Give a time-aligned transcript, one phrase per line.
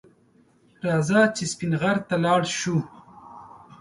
[0.85, 2.77] راځه چې سپین غر ته لاړ شو